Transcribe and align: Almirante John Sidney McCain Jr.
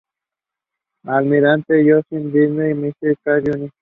Almirante 1.15 1.83
John 1.87 2.01
Sidney 2.09 2.73
McCain 2.73 3.15
Jr. 3.43 3.69